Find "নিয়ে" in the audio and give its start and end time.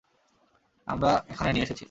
1.53-1.65